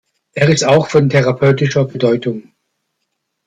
Er 0.33 0.49
ist 0.49 0.63
auch 0.63 0.89
von 0.89 1.09
therapeutischer 1.09 1.85
Bedeutung. 1.85 2.53